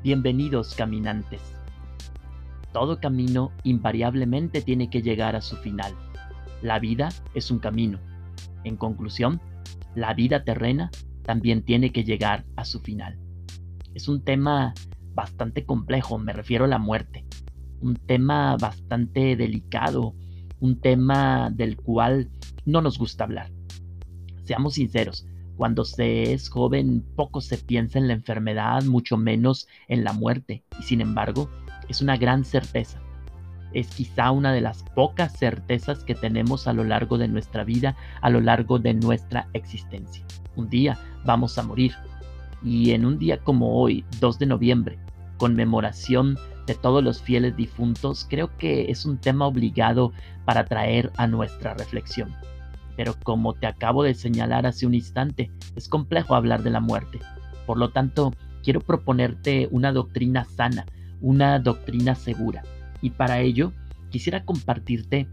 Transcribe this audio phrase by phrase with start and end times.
[0.00, 1.40] Bienvenidos caminantes.
[2.72, 5.92] Todo camino invariablemente tiene que llegar a su final.
[6.62, 7.98] La vida es un camino.
[8.62, 9.40] En conclusión,
[9.96, 10.92] la vida terrena
[11.24, 13.18] también tiene que llegar a su final.
[13.92, 14.72] Es un tema
[15.14, 17.24] bastante complejo, me refiero a la muerte.
[17.80, 20.14] Un tema bastante delicado,
[20.60, 22.30] un tema del cual
[22.64, 23.50] no nos gusta hablar.
[24.44, 25.26] Seamos sinceros,
[25.58, 30.62] cuando se es joven poco se piensa en la enfermedad, mucho menos en la muerte,
[30.78, 31.50] y sin embargo
[31.88, 33.00] es una gran certeza.
[33.74, 37.96] Es quizá una de las pocas certezas que tenemos a lo largo de nuestra vida,
[38.22, 40.24] a lo largo de nuestra existencia.
[40.54, 41.92] Un día vamos a morir.
[42.62, 44.98] Y en un día como hoy, 2 de noviembre,
[45.38, 50.12] conmemoración de todos los fieles difuntos, creo que es un tema obligado
[50.44, 52.34] para traer a nuestra reflexión
[52.98, 57.20] pero como te acabo de señalar hace un instante, es complejo hablar de la muerte.
[57.64, 60.84] Por lo tanto, quiero proponerte una doctrina sana,
[61.20, 62.64] una doctrina segura.
[63.00, 63.72] Y para ello,
[64.10, 65.28] quisiera compartirte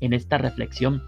[0.00, 1.02] en esta reflexión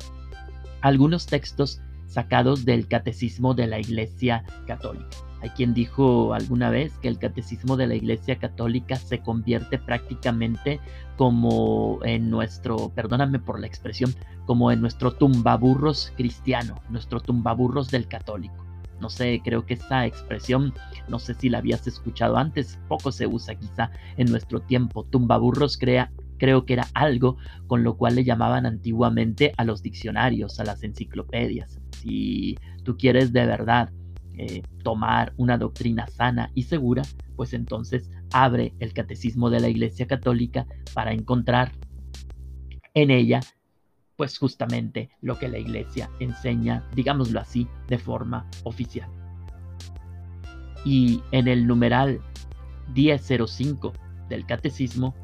[0.82, 5.27] algunos textos sacados del Catecismo de la Iglesia Católica.
[5.40, 10.80] Hay quien dijo alguna vez que el catecismo de la Iglesia Católica se convierte prácticamente
[11.16, 14.14] como en nuestro, perdóname por la expresión,
[14.46, 18.66] como en nuestro tumbaburros cristiano, nuestro tumbaburros del católico.
[19.00, 20.74] No sé, creo que esa expresión,
[21.08, 25.04] no sé si la habías escuchado antes, poco se usa quizá en nuestro tiempo.
[25.04, 27.36] Tumbaburros crea, creo que era algo
[27.68, 31.78] con lo cual le llamaban antiguamente a los diccionarios, a las enciclopedias.
[31.92, 33.90] Si tú quieres de verdad
[34.40, 37.02] eh, tomar una doctrina sana y segura,
[37.34, 41.72] pues entonces abre el catecismo de la Iglesia Católica para encontrar
[42.94, 43.40] en ella,
[44.16, 49.10] pues justamente lo que la Iglesia enseña, digámoslo así, de forma oficial.
[50.84, 52.20] Y en el numeral
[52.94, 53.92] 1005
[54.28, 55.16] del catecismo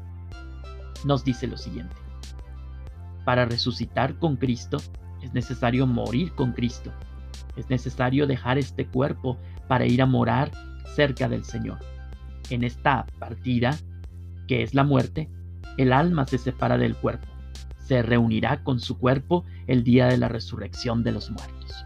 [1.05, 1.95] nos dice lo siguiente.
[3.23, 4.77] Para resucitar con Cristo
[5.21, 6.91] es necesario morir con Cristo
[7.55, 10.51] es necesario dejar este cuerpo para ir a morar
[10.95, 11.79] cerca del Señor.
[12.49, 13.77] En esta partida,
[14.47, 15.29] que es la muerte,
[15.77, 17.27] el alma se separa del cuerpo.
[17.77, 21.85] Se reunirá con su cuerpo el día de la resurrección de los muertos.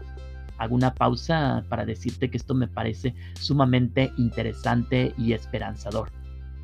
[0.58, 6.12] Hago una pausa para decirte que esto me parece sumamente interesante y esperanzador.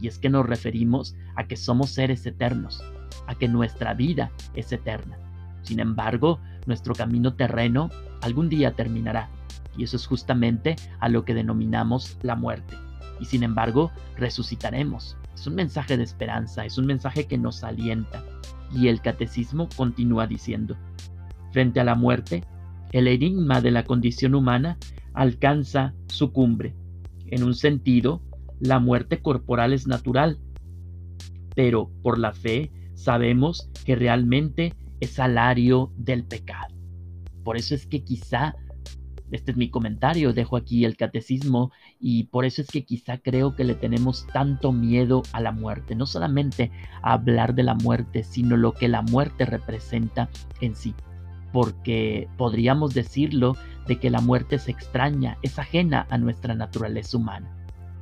[0.01, 2.85] Y es que nos referimos a que somos seres eternos,
[3.27, 5.17] a que nuestra vida es eterna.
[5.63, 7.91] Sin embargo, nuestro camino terreno
[8.23, 9.29] algún día terminará,
[9.77, 12.77] y eso es justamente a lo que denominamos la muerte.
[13.21, 15.17] Y sin embargo, resucitaremos.
[15.35, 18.25] Es un mensaje de esperanza, es un mensaje que nos alienta.
[18.75, 20.77] Y el catecismo continúa diciendo,
[21.53, 22.45] frente a la muerte,
[22.93, 24.79] el enigma de la condición humana
[25.13, 26.75] alcanza su cumbre.
[27.27, 28.23] En un sentido,
[28.61, 30.39] la muerte corporal es natural,
[31.55, 36.75] pero por la fe sabemos que realmente es salario del pecado.
[37.45, 38.57] Por eso es que quizá,
[39.31, 41.71] este es mi comentario, dejo aquí el catecismo,
[42.01, 45.95] y por eso es que quizá creo que le tenemos tanto miedo a la muerte,
[45.95, 46.71] no solamente
[47.03, 50.29] a hablar de la muerte, sino lo que la muerte representa
[50.61, 50.95] en sí.
[51.53, 53.57] Porque podríamos decirlo
[53.87, 57.51] de que la muerte es extraña, es ajena a nuestra naturaleza humana.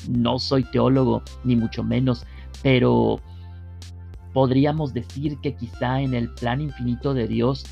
[0.09, 2.27] No soy teólogo, ni mucho menos,
[2.63, 3.21] pero
[4.35, 7.65] podríamos decir que quizá en el plan infinito de Dios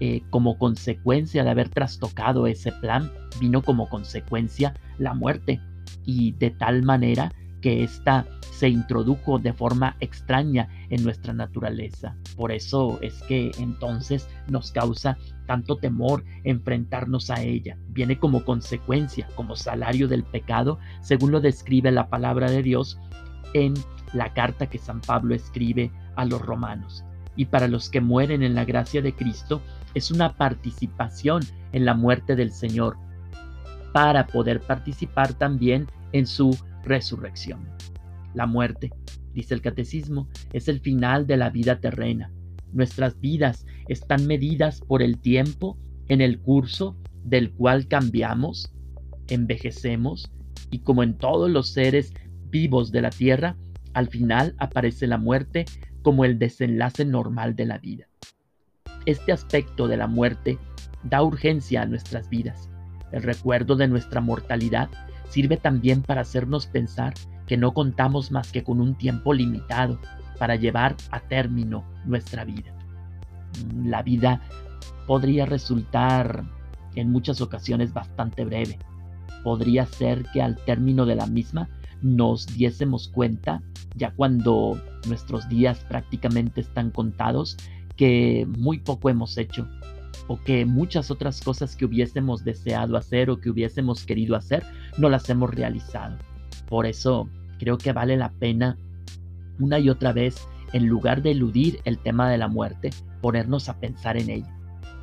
[0.00, 5.60] eh, como consecuencia de haber trastocado ese plan, vino como consecuencia la muerte.
[6.04, 12.16] Y de tal manera que ésta se introdujo de forma extraña en nuestra naturaleza.
[12.36, 17.76] Por eso es que entonces nos causa tanto temor enfrentarnos a ella.
[17.88, 22.98] Viene como consecuencia, como salario del pecado, según lo describe la palabra de Dios
[23.54, 23.74] en
[24.12, 27.04] la carta que San Pablo escribe a los romanos.
[27.36, 29.62] Y para los que mueren en la gracia de Cristo,
[29.94, 32.96] es una participación en la muerte del Señor
[33.92, 37.68] para poder participar también en su resurrección.
[38.34, 38.92] La muerte,
[39.32, 42.30] dice el catecismo, es el final de la vida terrena.
[42.72, 45.78] Nuestras vidas están medidas por el tiempo
[46.08, 48.70] en el curso del cual cambiamos,
[49.28, 50.30] envejecemos
[50.70, 52.12] y como en todos los seres
[52.50, 53.56] vivos de la tierra,
[53.98, 55.64] al final aparece la muerte
[56.02, 58.06] como el desenlace normal de la vida.
[59.06, 60.56] Este aspecto de la muerte
[61.02, 62.70] da urgencia a nuestras vidas.
[63.10, 64.88] El recuerdo de nuestra mortalidad
[65.30, 67.14] sirve también para hacernos pensar
[67.48, 69.98] que no contamos más que con un tiempo limitado
[70.38, 72.72] para llevar a término nuestra vida.
[73.82, 74.40] La vida
[75.08, 76.44] podría resultar
[76.94, 78.78] en muchas ocasiones bastante breve.
[79.42, 81.68] Podría ser que al término de la misma
[82.02, 83.62] nos diésemos cuenta,
[83.96, 87.56] ya cuando nuestros días prácticamente están contados,
[87.96, 89.68] que muy poco hemos hecho
[90.28, 94.64] o que muchas otras cosas que hubiésemos deseado hacer o que hubiésemos querido hacer
[94.98, 96.16] no las hemos realizado.
[96.68, 97.28] Por eso
[97.58, 98.76] creo que vale la pena
[99.58, 102.90] una y otra vez, en lugar de eludir el tema de la muerte,
[103.20, 104.54] ponernos a pensar en ella.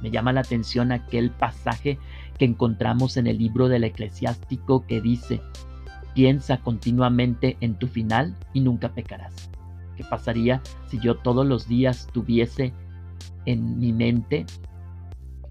[0.01, 1.97] Me llama la atención aquel pasaje
[2.37, 5.41] que encontramos en el libro del eclesiástico que dice,
[6.15, 9.51] piensa continuamente en tu final y nunca pecarás.
[9.95, 12.73] ¿Qué pasaría si yo todos los días tuviese
[13.45, 14.45] en mi mente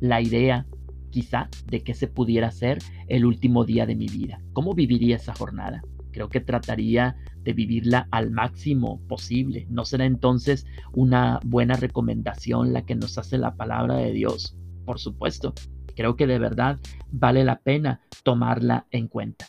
[0.00, 0.66] la idea
[1.10, 2.78] quizá de que se pudiera ser
[3.08, 4.40] el último día de mi vida?
[4.54, 5.82] ¿Cómo viviría esa jornada?
[6.12, 9.66] Creo que trataría de vivirla al máximo posible.
[9.68, 14.56] ¿No será entonces una buena recomendación la que nos hace la palabra de Dios?
[14.86, 15.52] Por supuesto,
[15.94, 16.78] creo que de verdad
[17.10, 19.46] vale la pena tomarla en cuenta.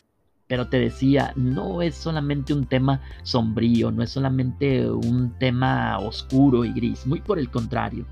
[0.48, 6.64] Pero te decía, no es solamente un tema sombrío, no es solamente un tema oscuro
[6.64, 8.06] y gris, muy por el contrario.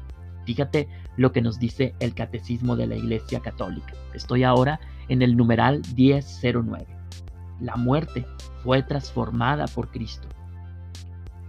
[0.45, 3.95] Fíjate lo que nos dice el Catecismo de la Iglesia Católica.
[4.15, 6.95] Estoy ahora en el numeral 1009
[7.61, 8.27] la muerte
[8.63, 10.29] fue transformada por Cristo.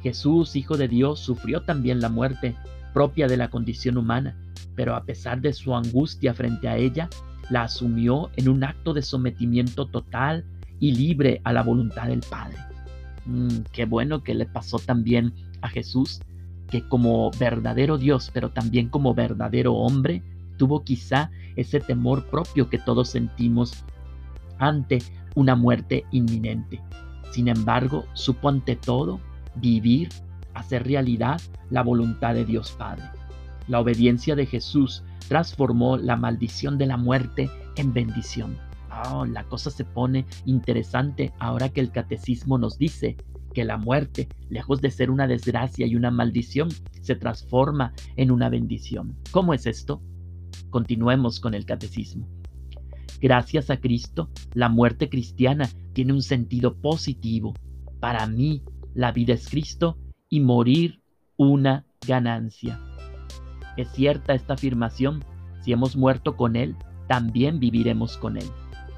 [0.01, 2.55] Jesús, Hijo de Dios, sufrió también la muerte
[2.93, 4.37] propia de la condición humana,
[4.75, 7.09] pero a pesar de su angustia frente a ella,
[7.49, 10.45] la asumió en un acto de sometimiento total
[10.79, 12.57] y libre a la voluntad del Padre.
[13.25, 16.21] Mm, qué bueno que le pasó también a Jesús,
[16.69, 20.23] que como verdadero Dios, pero también como verdadero hombre,
[20.57, 23.83] tuvo quizá ese temor propio que todos sentimos
[24.57, 24.99] ante
[25.35, 26.81] una muerte inminente.
[27.31, 29.19] Sin embargo, supo ante todo
[29.55, 30.09] vivir,
[30.53, 33.03] hacer realidad la voluntad de Dios Padre.
[33.67, 38.57] La obediencia de Jesús transformó la maldición de la muerte en bendición.
[39.03, 43.17] Oh, la cosa se pone interesante ahora que el catecismo nos dice
[43.53, 46.69] que la muerte, lejos de ser una desgracia y una maldición,
[47.01, 49.17] se transforma en una bendición.
[49.31, 50.01] ¿Cómo es esto?
[50.69, 52.27] Continuemos con el catecismo.
[53.21, 57.53] Gracias a Cristo, la muerte cristiana tiene un sentido positivo.
[57.99, 58.61] Para mí,
[58.93, 59.97] la vida es Cristo
[60.29, 61.01] y morir
[61.37, 62.79] una ganancia.
[63.77, 65.23] Es cierta esta afirmación.
[65.61, 66.75] Si hemos muerto con Él,
[67.07, 68.45] también viviremos con Él.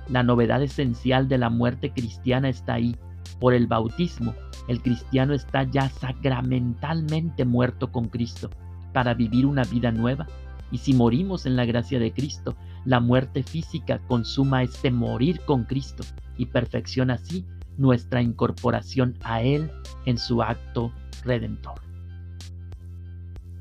[0.10, 2.96] La novedad esencial de la muerte cristiana está ahí.
[3.40, 4.34] Por el bautismo,
[4.68, 8.50] el cristiano está ya sacramentalmente muerto con Cristo
[8.94, 10.28] para vivir una vida nueva.
[10.72, 12.56] Y si morimos en la gracia de Cristo,
[12.86, 16.04] la muerte física consuma este morir con Cristo
[16.38, 17.46] y perfecciona así
[17.78, 19.70] nuestra incorporación a Él
[20.06, 20.92] en su acto
[21.24, 21.82] redentor.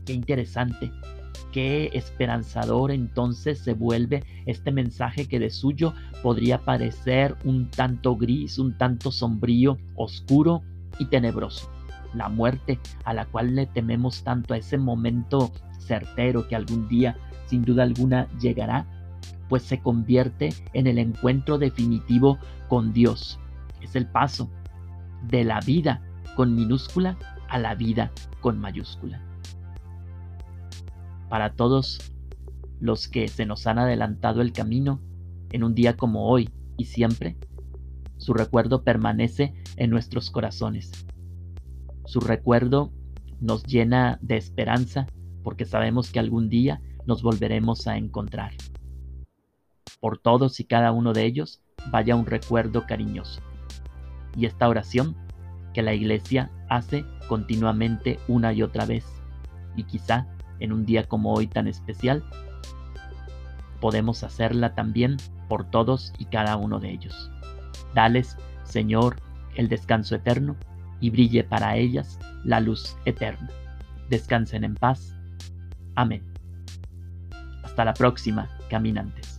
[0.04, 0.90] Qué interesante,
[1.52, 5.92] qué esperanzador entonces se vuelve este mensaje que de suyo
[6.22, 10.62] podría parecer un tanto gris, un tanto sombrío, oscuro
[10.98, 11.70] y tenebroso.
[12.14, 17.16] La muerte a la cual le tememos tanto a ese momento certero que algún día
[17.46, 18.86] sin duda alguna llegará,
[19.48, 23.38] pues se convierte en el encuentro definitivo con Dios.
[23.80, 24.50] Es el paso
[25.28, 26.02] de la vida
[26.34, 27.16] con minúscula
[27.48, 28.10] a la vida
[28.40, 29.25] con mayúscula.
[31.28, 32.12] Para todos
[32.80, 35.00] los que se nos han adelantado el camino
[35.50, 37.36] en un día como hoy y siempre,
[38.18, 41.06] su recuerdo permanece en nuestros corazones.
[42.04, 42.92] Su recuerdo
[43.40, 45.06] nos llena de esperanza
[45.42, 48.52] porque sabemos que algún día nos volveremos a encontrar
[50.00, 53.40] por todos y cada uno de ellos vaya un recuerdo cariñoso.
[54.36, 55.16] Y esta oración
[55.74, 59.04] que la iglesia hace continuamente una y otra vez,
[59.76, 60.28] y quizá
[60.60, 62.24] en un día como hoy tan especial,
[63.80, 65.16] podemos hacerla también
[65.48, 67.30] por todos y cada uno de ellos.
[67.94, 69.16] Dales, Señor,
[69.54, 70.56] el descanso eterno
[71.00, 73.48] y brille para ellas la luz eterna.
[74.08, 75.14] Descansen en paz.
[75.94, 76.22] Amén.
[77.64, 79.35] Hasta la próxima, caminantes.